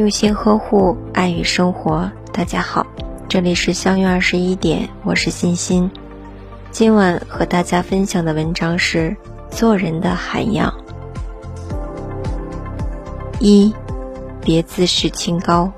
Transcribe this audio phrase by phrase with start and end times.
[0.00, 2.10] 用心呵护，爱与生活。
[2.32, 2.86] 大家好，
[3.28, 5.90] 这里是相约二十一点，我是欣欣。
[6.70, 9.14] 今晚和大家分享的文章是
[9.50, 10.72] 做人的涵养。
[13.40, 13.74] 一，
[14.40, 15.70] 别自视清高。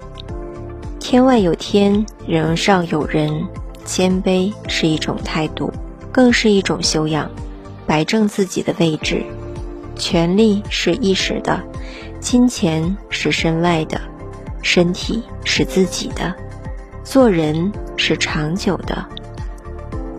[1.01, 3.49] 天外有天，人上有人。
[3.85, 5.73] 谦卑是一种态度，
[6.13, 7.29] 更是一种修养。
[7.89, 9.25] 摆正自己的位置。
[9.97, 11.61] 权力是一时的，
[12.21, 14.01] 金钱是身外的，
[14.63, 16.35] 身体是自己的。
[17.05, 19.05] 做人是长久的。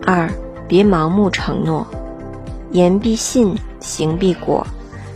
[0.06, 0.30] 二，
[0.68, 1.86] 别盲目承诺，
[2.72, 4.66] 言必信，行必果。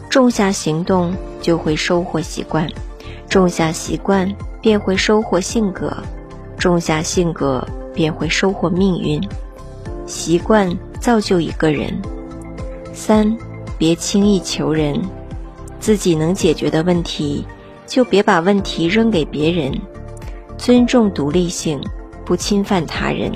[0.08, 2.66] 种下行动，就会收获习惯；
[3.28, 5.92] 种下习惯，便会收获性格；
[6.56, 7.62] 种下性格，
[7.92, 9.20] 便会收获命运。
[10.06, 12.00] 习惯造就一个人。
[12.94, 13.36] 三，
[13.76, 14.98] 别轻易求人，
[15.80, 17.46] 自己能解决的问题，
[17.86, 19.72] 就别把问题扔给别人。
[20.56, 21.80] 尊重独立性，
[22.24, 23.32] 不侵犯他人，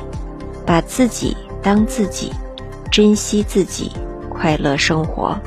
[0.67, 2.33] 把自己当自己，
[2.91, 3.93] 珍惜自己，
[4.29, 5.39] 快乐生活。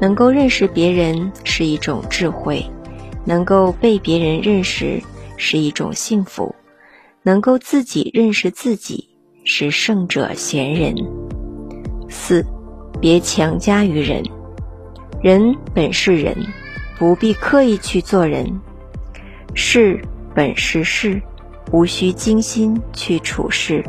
[0.00, 2.64] 能够认识别人是一种智慧，
[3.24, 5.02] 能够被别人认识
[5.36, 6.54] 是一种幸福，
[7.22, 9.08] 能够自己认识自己
[9.44, 10.94] 是圣者贤人。
[12.08, 12.44] 四，
[13.00, 14.22] 别强加于人，
[15.24, 16.36] 人本是人，
[16.98, 18.60] 不必刻意去做人。
[19.54, 19.98] 事。
[20.34, 21.22] 本是事，
[21.70, 23.82] 无需精心去处事。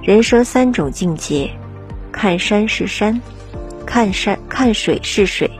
[0.00, 1.50] 人生三种境界：
[2.10, 3.20] 看山是山，
[3.84, 5.50] 看山看水是水。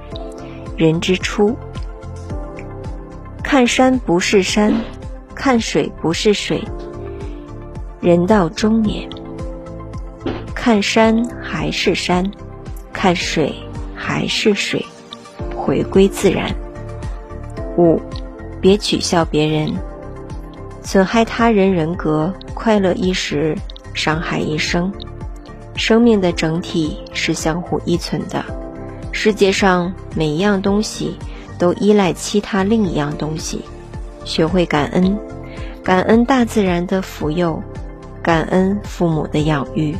[0.78, 1.54] 人之初，
[3.44, 4.72] 看山不是山，
[5.34, 6.64] 看水不是水。
[8.00, 9.06] 人到中年，
[10.54, 12.30] 看山还是山，
[12.94, 13.54] 看水
[14.06, 14.86] 还是水，
[15.56, 16.54] 回归自然。
[17.76, 18.00] 五，
[18.60, 19.74] 别取笑别人。
[20.80, 23.56] 损害他人人格，快乐一时，
[23.94, 24.92] 伤害一生。
[25.74, 28.44] 生命的整体是相互依存的。
[29.10, 31.18] 世界上每一样东西
[31.58, 33.64] 都依赖其他另一样东西。
[34.24, 35.18] 学会感恩，
[35.82, 37.60] 感恩大自然的福佑，
[38.22, 39.96] 感恩父母的养育，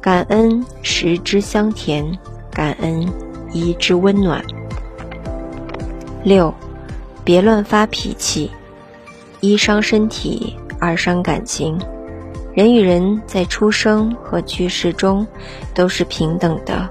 [0.00, 2.18] 感恩食之香甜，
[2.50, 3.06] 感恩
[3.52, 4.44] 一之温暖。
[6.24, 6.52] 六，
[7.24, 8.50] 别乱发脾气。
[9.40, 11.78] 一伤身体，二伤感情。
[12.54, 15.26] 人与人在出生和去世中
[15.74, 16.90] 都是平等的，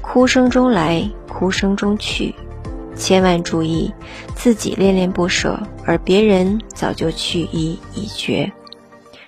[0.00, 2.34] 哭声中来，哭声中去。
[2.94, 3.92] 千万注意，
[4.36, 8.52] 自己恋恋不舍，而别人早就去意已决。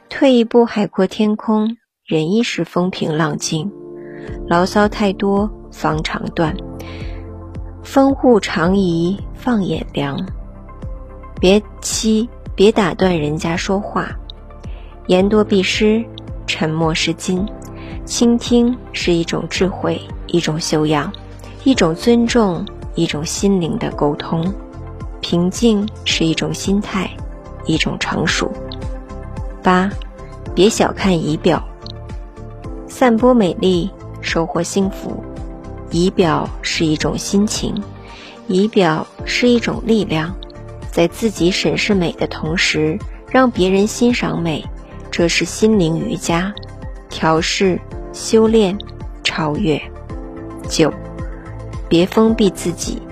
[0.08, 3.72] 退一步，海阔天空；忍一时，风平浪静。
[4.46, 6.54] 牢骚太多，方长断；
[7.82, 10.16] 风物长宜，放眼量。
[11.40, 14.16] 别欺，别打断人家说话，
[15.08, 16.04] 言多必失，
[16.46, 17.44] 沉默是金。
[18.04, 21.12] 倾听是一种智慧，一种修养，
[21.64, 24.52] 一种尊重，一种心灵的沟通。
[25.20, 27.08] 平静是一种心态，
[27.64, 28.50] 一种成熟。
[29.62, 29.88] 八，
[30.54, 31.62] 别小看仪表，
[32.88, 33.88] 散播美丽，
[34.20, 35.22] 收获幸福。
[35.92, 37.80] 仪表是一种心情，
[38.48, 40.34] 仪表是一种力量。
[40.90, 42.98] 在自己审视美的同时，
[43.30, 44.64] 让别人欣赏美，
[45.10, 46.52] 这是心灵瑜伽，
[47.10, 47.78] 调试、
[48.12, 48.76] 修炼、
[49.22, 49.80] 超越。
[50.68, 50.92] 九，
[51.90, 53.02] 别封闭自己，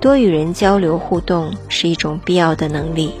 [0.00, 3.12] 多与人交流互动是一种必要的能力。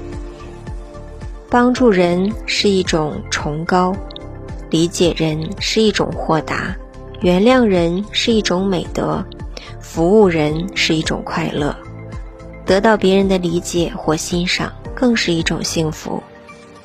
[1.50, 3.94] 帮助人是一种崇高，
[4.70, 6.76] 理解人是一种豁达，
[7.22, 9.24] 原谅人是一种美德，
[9.80, 11.74] 服务人是一种快乐。
[12.66, 16.22] 得到别人的理解或欣赏，更是一种幸福。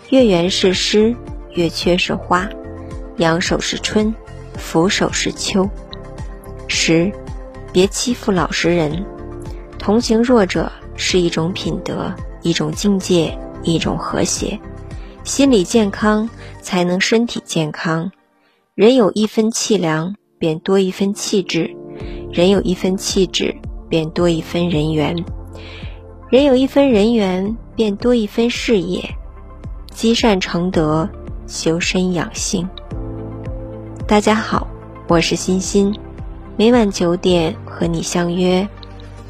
[0.09, 1.15] 月圆是诗，
[1.51, 2.47] 月缺是花，
[3.17, 4.13] 仰首是春，
[4.57, 5.69] 俯首是秋。
[6.67, 7.11] 十，
[7.73, 9.05] 别欺负老实人，
[9.77, 14.59] 同情弱者是一种品德，一种境界，一种和谐。
[15.23, 16.29] 心理健康
[16.61, 18.11] 才能身体健康。
[18.75, 21.69] 人有一分气量，便多一分气质；
[22.31, 23.55] 人有一分气质，
[23.87, 25.15] 便多一分人缘。
[26.31, 29.07] 人有一分人缘，便多一分事业。
[29.93, 31.07] 积善成德，
[31.45, 32.67] 修身养性。
[34.07, 34.67] 大家好，
[35.07, 35.93] 我是欣欣，
[36.57, 38.67] 每晚九点和你相约。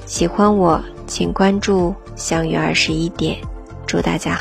[0.06, 3.36] 喜欢我，请关注“相约二十一点”。
[3.86, 4.40] 祝大家。